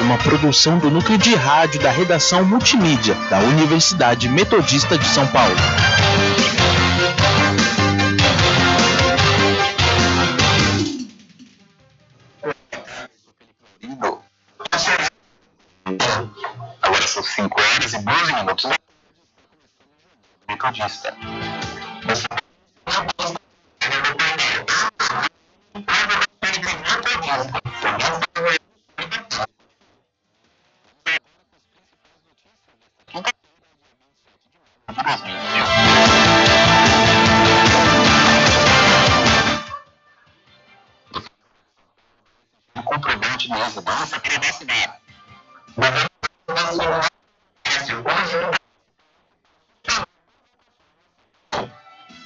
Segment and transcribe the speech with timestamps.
[0.00, 5.54] uma produção do núcleo de rádio da redação multimídia da Universidade Metodista de São Paulo.
[16.82, 18.70] Agora são 5 horas e 12 minutos.
[20.48, 21.16] Metodista.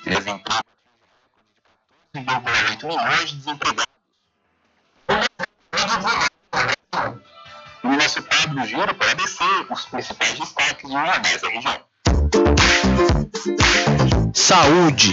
[0.06, 0.60] Exemplar.
[2.14, 3.84] 8 milhões de desempregados.
[7.82, 11.46] No nosso quadro giro para descer os principais destaques de uma dessa.
[14.34, 15.12] Saúde.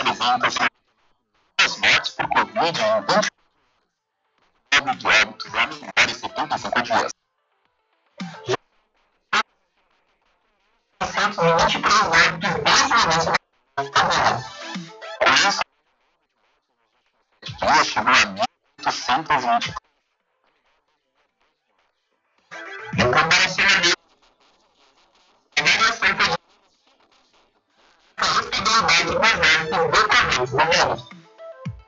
[0.00, 0.46] Apresenta
[1.58, 3.00] as mortes por Covid em
[4.82, 7.12] 20 de óbitos a menores de 75 dias.
[15.18, 15.60] Com isso,
[17.58, 18.14] dia chegou a
[18.82, 19.74] 1.820.
[22.92, 23.94] Em comparação a mil,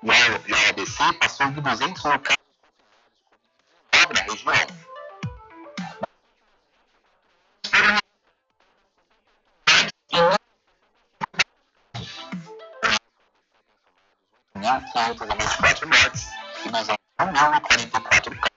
[0.02, 2.36] E a ABC passou de 200 locais
[4.14, 4.54] na região.
[14.54, 16.26] E e quatro mortes
[16.64, 18.51] e duzentos mil e quarenta e quatro casos.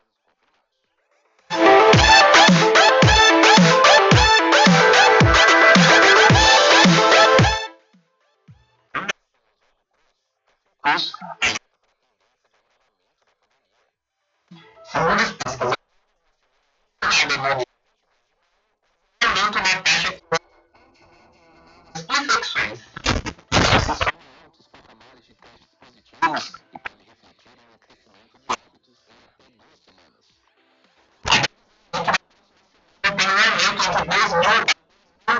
[34.09, 34.75] Aumento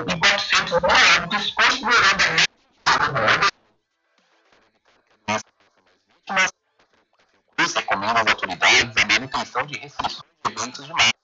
[0.06, 0.82] de 2.400
[1.22, 2.46] óbitos consideradamente
[7.58, 11.15] Isso recomenda às autoridades a manutenção de restrições de eventos de massa.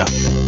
[0.00, 0.40] Ultra.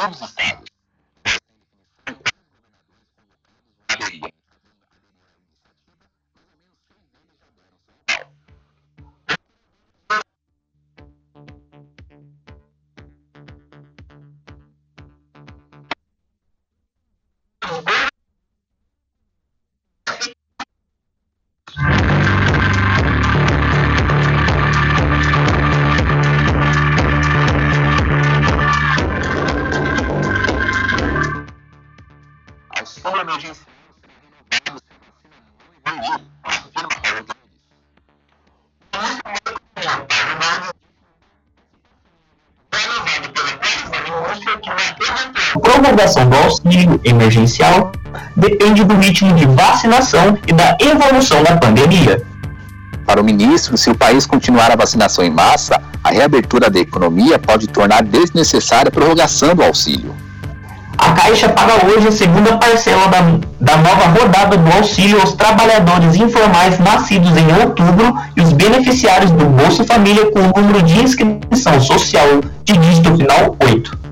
[0.00, 0.69] Todos os estados.
[47.04, 47.92] Emergencial
[48.36, 52.22] depende do ritmo de vacinação e da evolução da pandemia.
[53.06, 57.38] Para o ministro, se o país continuar a vacinação em massa, a reabertura da economia
[57.38, 60.14] pode tornar desnecessária a prorrogação do auxílio.
[60.96, 63.20] A Caixa paga hoje a segunda parcela da,
[63.60, 69.46] da nova rodada do auxílio aos trabalhadores informais nascidos em outubro e os beneficiários do
[69.46, 74.09] Bolsa Família com o número de inscrição social de dígito final 8.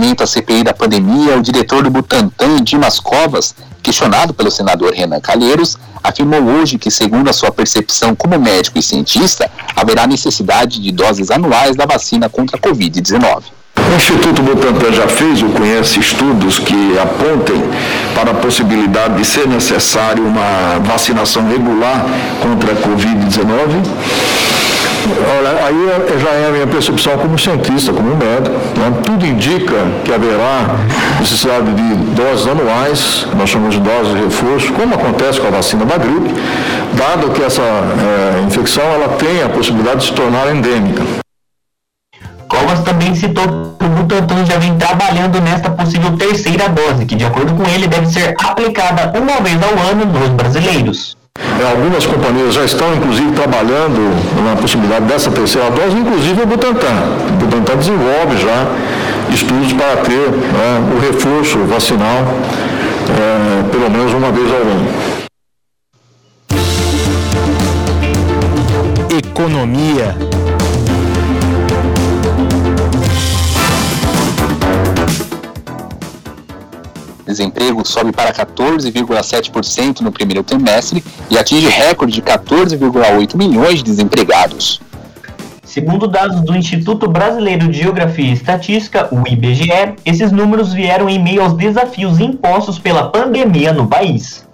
[0.00, 5.20] Depoimento à CPI da pandemia, o diretor do Butantan, Dimas Covas, questionado pelo senador Renan
[5.20, 10.90] Calheiros, afirmou hoje que, segundo a sua percepção como médico e cientista, haverá necessidade de
[10.90, 13.42] doses anuais da vacina contra a Covid-19.
[13.76, 17.62] O Instituto Butantan já fez ou conhece estudos que apontem
[18.14, 22.06] para a possibilidade de ser necessário uma vacinação regular
[22.42, 24.69] contra a Covid-19?
[25.38, 28.56] Olha, aí é, já é a minha percepção como cientista, como médico.
[28.78, 28.92] Né?
[29.04, 29.74] Tudo indica
[30.04, 30.76] que haverá
[31.18, 35.84] necessidade de doses anuais, nós chamamos de doses de reforço, como acontece com a vacina
[35.84, 36.34] da gripe,
[36.94, 41.02] dado que essa é, infecção ela tem a possibilidade de se tornar endêmica.
[42.48, 43.44] Covas também citou
[43.78, 47.86] que o Butantan já vem trabalhando nesta possível terceira dose, que de acordo com ele
[47.86, 51.19] deve ser aplicada uma vez ao ano nos brasileiros.
[51.38, 54.00] É, algumas companhias já estão, inclusive, trabalhando
[54.44, 56.86] na possibilidade dessa terceira dose, inclusive o Butantan.
[57.28, 58.66] O Butantan desenvolve já
[59.32, 62.24] estudos para ter né, o reforço vacinal
[63.10, 64.86] é, pelo menos uma vez ao ano.
[69.18, 70.29] Economia.
[77.30, 84.80] Desemprego sobe para 14,7% no primeiro trimestre e atinge recorde de 14,8 milhões de desempregados.
[85.62, 91.22] Segundo dados do Instituto Brasileiro de Geografia e Estatística, o IBGE, esses números vieram em
[91.22, 94.44] meio aos desafios impostos pela pandemia no país.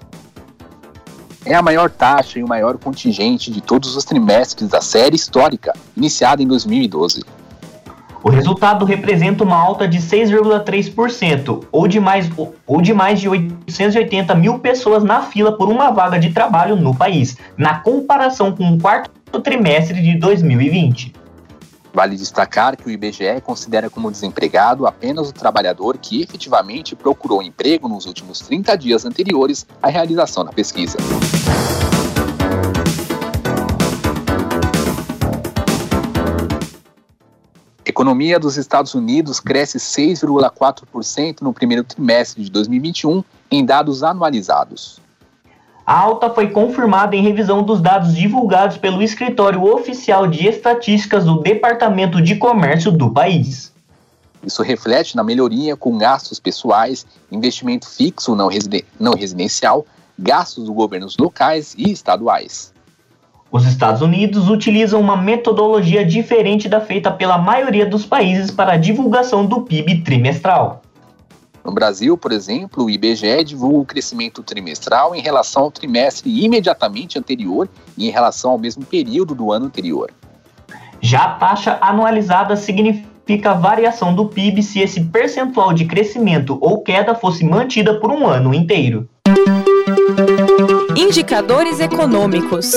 [1.47, 5.73] É a maior taxa e o maior contingente de todos os trimestres da série histórica,
[5.97, 7.25] iniciada em 2012.
[8.23, 12.29] O resultado representa uma alta de 6,3%, ou de, mais,
[12.67, 16.95] ou de mais de 880 mil pessoas na fila por uma vaga de trabalho no
[16.95, 21.15] país, na comparação com o quarto trimestre de 2020.
[21.93, 27.89] Vale destacar que o IBGE considera como desempregado apenas o trabalhador que efetivamente procurou emprego
[27.89, 30.99] nos últimos 30 dias anteriores à realização da pesquisa.
[37.87, 45.01] Economia dos Estados Unidos cresce 6,4% no primeiro trimestre de 2021, em dados anualizados.
[45.87, 51.41] A alta foi confirmada em revisão dos dados divulgados pelo Escritório Oficial de Estatísticas do
[51.41, 53.73] Departamento de Comércio do país.
[54.43, 59.87] Isso reflete na melhoria com gastos pessoais, investimento fixo não, residen não residencial,
[60.19, 62.73] gastos dos governos locais e estaduais.
[63.51, 68.77] Os Estados Unidos utilizam uma metodologia diferente da feita pela maioria dos países para a
[68.77, 70.83] divulgação do PIB trimestral.
[71.65, 77.19] No Brasil, por exemplo, o IBGE divulga o crescimento trimestral em relação ao trimestre imediatamente
[77.19, 80.11] anterior e em relação ao mesmo período do ano anterior.
[81.01, 86.83] Já a taxa anualizada significa a variação do PIB se esse percentual de crescimento ou
[86.83, 89.09] queda fosse mantida por um ano inteiro.
[90.97, 92.73] Indicadores econômicos.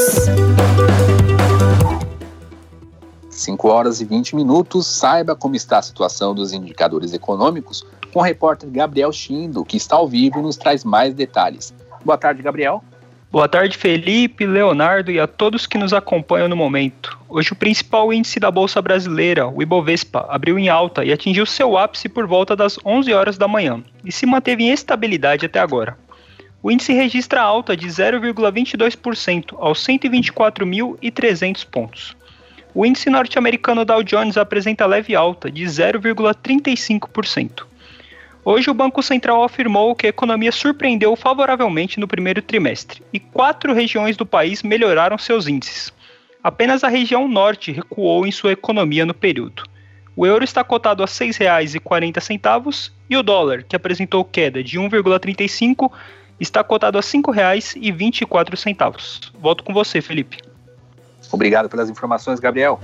[3.30, 4.88] 5 horas e 20 minutos.
[4.88, 9.96] Saiba como está a situação dos indicadores econômicos com o repórter Gabriel Chindo, que está
[9.96, 11.74] ao vivo e nos traz mais detalhes.
[12.04, 12.84] Boa tarde, Gabriel.
[13.32, 17.18] Boa tarde, Felipe, Leonardo e a todos que nos acompanham no momento.
[17.30, 21.78] Hoje o principal índice da Bolsa Brasileira, o Ibovespa, abriu em alta e atingiu seu
[21.78, 25.96] ápice por volta das 11 horas da manhã e se manteve em estabilidade até agora.
[26.62, 32.18] O índice registra alta de 0,22% aos 124.300 pontos.
[32.76, 37.64] O índice norte-americano Dow Jones apresenta leve alta de 0,35%.
[38.44, 43.74] Hoje, o Banco Central afirmou que a economia surpreendeu favoravelmente no primeiro trimestre e quatro
[43.74, 45.94] regiões do país melhoraram seus índices.
[46.44, 49.64] Apenas a região norte recuou em sua economia no período.
[50.16, 55.92] O euro está cotado a R$ 6,40 e o dólar, que apresentou queda de 1,35,
[56.40, 59.32] está cotado a R$ 5,24.
[59.40, 60.38] Volto com você, Felipe.
[61.32, 62.80] Obrigado pelas informações, Gabriel.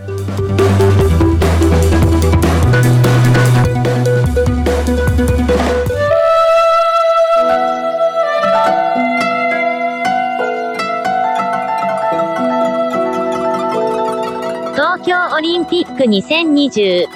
[14.76, 17.08] Tokyo Olympic 2020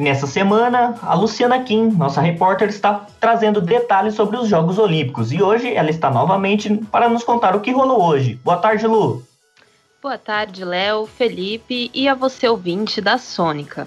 [0.00, 5.42] Nessa semana, a Luciana Kim, nossa repórter, está trazendo detalhes sobre os Jogos Olímpicos e
[5.42, 8.40] hoje ela está novamente para nos contar o que rolou hoje.
[8.42, 9.22] Boa tarde, Lu.
[10.00, 13.86] Boa tarde, Léo, Felipe e a você ouvinte da Sônica.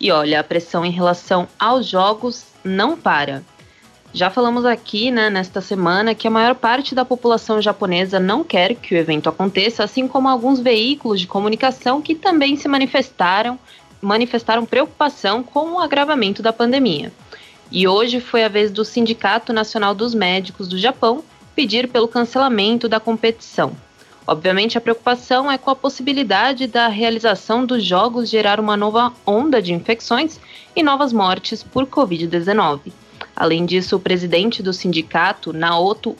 [0.00, 3.42] E olha, a pressão em relação aos jogos não para.
[4.14, 8.74] Já falamos aqui, né, nesta semana, que a maior parte da população japonesa não quer
[8.74, 13.58] que o evento aconteça, assim como alguns veículos de comunicação que também se manifestaram
[14.02, 17.12] manifestaram preocupação com o agravamento da pandemia.
[17.70, 22.88] E hoje foi a vez do Sindicato Nacional dos Médicos do Japão pedir pelo cancelamento
[22.88, 23.74] da competição.
[24.26, 29.60] Obviamente, a preocupação é com a possibilidade da realização dos Jogos gerar uma nova onda
[29.60, 30.38] de infecções
[30.76, 32.92] e novas mortes por Covid-19.
[33.34, 36.16] Além disso, o presidente do sindicato, Naoto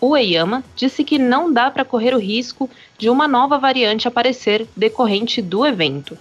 [0.00, 5.42] Ueyama, disse que não dá para correr o risco de uma nova variante aparecer decorrente
[5.42, 6.16] do evento.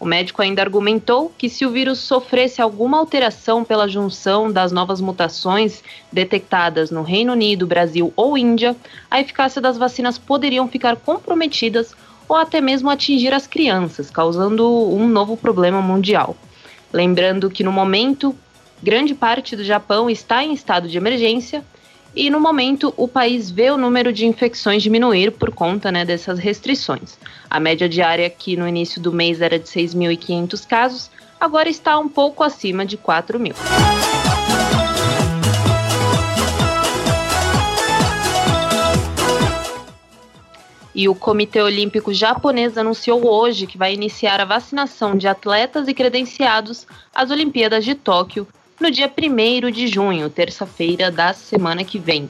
[0.00, 4.98] O médico ainda argumentou que se o vírus sofresse alguma alteração pela junção das novas
[4.98, 8.74] mutações detectadas no Reino Unido, Brasil ou Índia,
[9.10, 11.94] a eficácia das vacinas poderiam ficar comprometidas
[12.26, 16.34] ou até mesmo atingir as crianças, causando um novo problema mundial.
[16.90, 18.34] Lembrando que no momento,
[18.82, 21.62] grande parte do Japão está em estado de emergência
[22.14, 26.38] e no momento o país vê o número de infecções diminuir por conta né, dessas
[26.38, 27.18] restrições.
[27.48, 32.08] A média diária que no início do mês era de 6.500 casos, agora está um
[32.08, 33.54] pouco acima de 4 mil.
[40.92, 45.94] E o Comitê Olímpico Japonês anunciou hoje que vai iniciar a vacinação de atletas e
[45.94, 48.46] credenciados às Olimpíadas de Tóquio
[48.80, 52.28] no dia 1 de junho, terça-feira da semana que vem.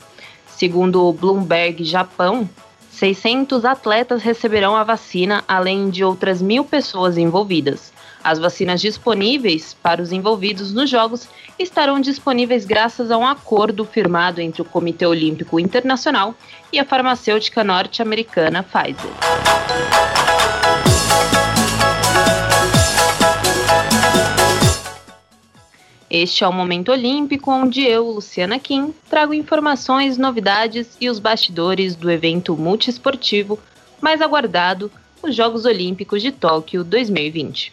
[0.48, 2.48] Segundo o Bloomberg Japão,
[2.90, 7.92] 600 atletas receberão a vacina, além de outras mil pessoas envolvidas.
[8.22, 11.26] As vacinas disponíveis para os envolvidos nos Jogos
[11.58, 16.34] estarão disponíveis graças a um acordo firmado entre o Comitê Olímpico Internacional
[16.72, 20.19] e a farmacêutica norte-americana Pfizer.
[26.10, 31.94] Este é o Momento Olímpico, onde eu, Luciana Kim, trago informações, novidades e os bastidores
[31.94, 33.56] do evento multiesportivo
[34.00, 34.90] mais aguardado,
[35.22, 37.72] os Jogos Olímpicos de Tóquio 2020.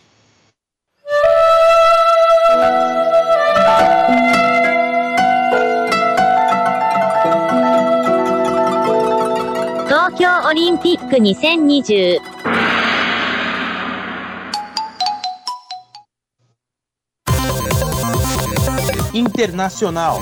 [9.89, 12.21] Tóquio Olímpico 2020
[19.17, 20.21] Internacional.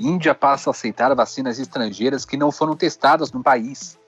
[0.00, 3.98] Índia passa a aceitar vacinas estrangeiras que não foram testadas no país.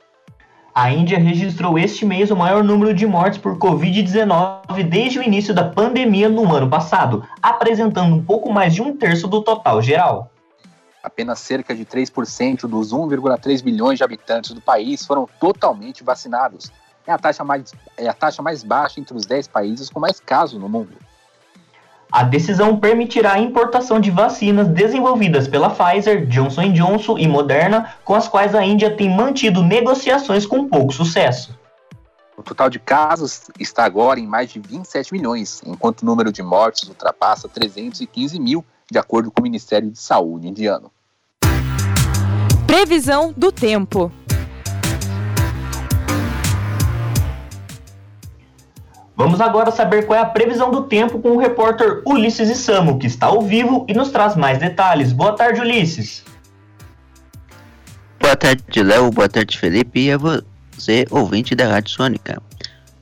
[0.74, 5.52] A Índia registrou este mês o maior número de mortes por Covid-19 desde o início
[5.52, 10.30] da pandemia no ano passado, apresentando um pouco mais de um terço do total geral.
[11.02, 16.72] Apenas cerca de 3% dos 1,3 bilhões de habitantes do país foram totalmente vacinados,
[17.06, 20.20] é a taxa mais, é a taxa mais baixa entre os 10 países com mais
[20.20, 20.96] casos no mundo.
[22.12, 28.14] A decisão permitirá a importação de vacinas desenvolvidas pela Pfizer, Johnson Johnson e Moderna, com
[28.14, 31.56] as quais a Índia tem mantido negociações com pouco sucesso.
[32.36, 36.42] O total de casos está agora em mais de 27 milhões, enquanto o número de
[36.42, 40.90] mortes ultrapassa 315 mil, de acordo com o Ministério de Saúde indiano.
[42.66, 44.10] Previsão do tempo.
[49.20, 53.06] Vamos agora saber qual é a previsão do tempo com o repórter Ulisses Isamo, que
[53.06, 55.12] está ao vivo e nos traz mais detalhes.
[55.12, 56.24] Boa tarde, Ulisses.
[58.18, 59.10] Boa tarde, Léo.
[59.10, 60.06] Boa tarde, Felipe.
[60.06, 62.40] E a você, ouvinte da Rádio Sônica.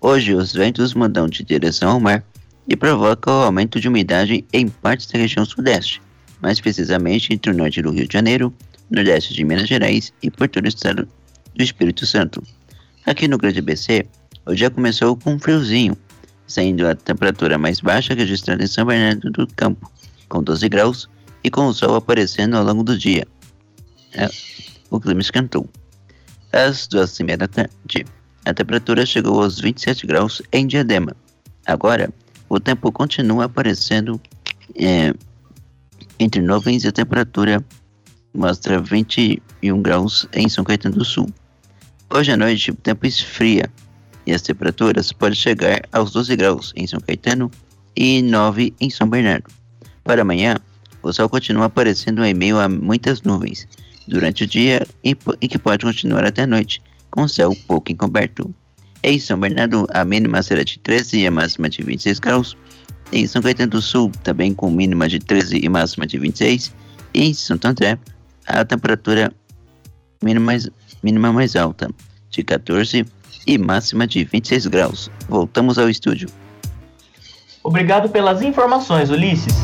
[0.01, 2.25] Hoje, os ventos mudam de direção ao mar
[2.67, 6.03] e provocam o aumento de umidade em partes da região sudeste,
[6.43, 8.53] mais precisamente entre o norte do Rio de Janeiro,
[8.91, 11.09] nordeste de Minas Gerais e porto do estado
[11.55, 12.43] do Espírito Santo.
[13.07, 14.05] Aqui no Grande ABC,
[14.45, 15.97] o dia começou com um friozinho,
[16.49, 19.88] saindo a temperatura mais baixa registrada em São Bernardo do Campo,
[20.28, 21.09] com 12 graus,
[21.45, 23.26] e com o sol aparecendo ao longo do dia.
[24.14, 24.28] É,
[24.90, 25.69] o clima esquentou.
[26.52, 28.07] Às duas e meia da tarde,
[28.45, 31.14] a temperatura chegou aos 27 graus em Diadema.
[31.67, 32.11] Agora,
[32.49, 34.21] o tempo continua aparecendo
[34.75, 35.12] é,
[36.19, 37.62] entre nuvens e a temperatura
[38.35, 41.28] mostra 21 graus em São Caetano do Sul.
[42.11, 43.71] Hoje à noite, o tempo esfria
[44.29, 47.51] e as temperaturas podem chegar aos 12 graus em São Caetano
[47.97, 49.51] e 9 em São Bernardo.
[50.05, 50.57] Para amanhã,
[51.03, 53.67] o sol continua aparecendo em meio a muitas nuvens
[54.07, 57.91] durante o dia e, e que pode continuar até a noite, com o céu pouco
[57.91, 58.55] encoberto.
[59.03, 62.55] Em São Bernardo, a mínima será de 13 e a máxima de 26 graus.
[63.11, 66.75] Em São Caetano do Sul, também com mínima de 13 e máxima de 26.
[67.15, 67.99] E em Santo André,
[68.47, 69.33] a temperatura
[70.23, 70.53] mínima,
[71.03, 71.89] mínima mais alta,
[72.29, 73.07] de 14
[73.49, 75.11] e máxima de 26 graus.
[75.26, 76.28] Voltamos ao estúdio.
[77.64, 79.55] Obrigado pelas informações, Ulisses.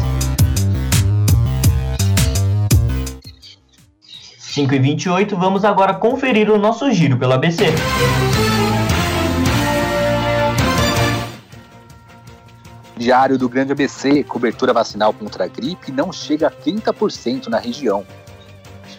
[4.38, 7.64] 5 e 28 vamos agora conferir o nosso giro pelo ABC.
[12.96, 18.06] Diário do Grande ABC, cobertura vacinal contra a gripe não chega a 30% na região.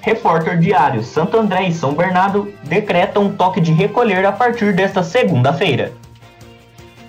[0.05, 5.01] Repórter Diário Santo André e São Bernardo decretam um toque de recolher a partir desta
[5.01, 5.93] segunda-feira.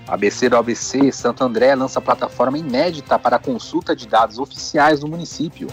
[0.09, 5.69] ABC do ABC Santo André lança plataforma inédita para consulta de dados oficiais do município.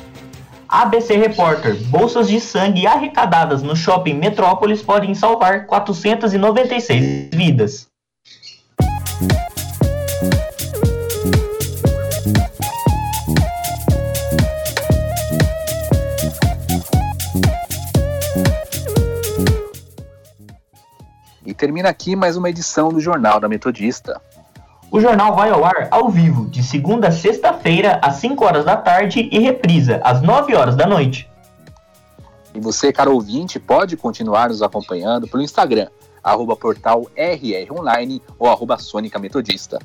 [0.68, 7.93] ABC Repórter: Bolsas de sangue arrecadadas no shopping Metrópolis podem salvar 496 vidas.
[21.64, 24.22] Termina aqui mais uma edição do Jornal da Metodista.
[24.92, 28.76] O jornal vai ao ar ao vivo, de segunda a sexta-feira, às 5 horas da
[28.76, 31.26] tarde e reprisa, às 9 horas da noite.
[32.54, 35.88] E você, caro ouvinte, pode continuar nos acompanhando pelo Instagram,
[36.22, 39.80] arroba portal rronline ou arroba Sônica Metodista.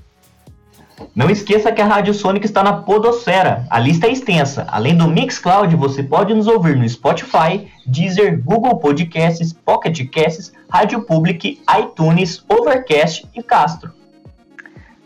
[1.14, 3.66] Não esqueça que a Rádio Sônica está na Podosfera.
[3.70, 4.66] A lista é extensa.
[4.70, 11.02] Além do Mixcloud, você pode nos ouvir no Spotify, Deezer, Google Podcasts, Pocket Casts, Rádio
[11.02, 13.92] Public, iTunes, Overcast e Castro.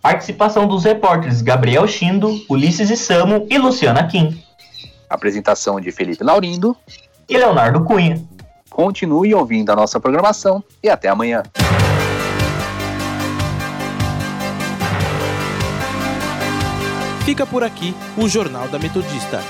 [0.02, 4.42] Participação dos repórteres Gabriel Chindo, Ulisses Isamo e Luciana Kim.
[5.10, 6.76] Apresentação de Felipe Laurindo
[7.28, 8.22] e Leonardo Cunha.
[8.70, 11.44] Continue ouvindo a nossa programação e até amanhã.
[17.26, 19.42] Fica por aqui o Jornal da Metodista.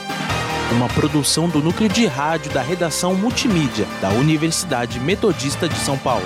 [0.71, 6.25] Uma produção do núcleo de rádio da redação multimídia da Universidade Metodista de São Paulo.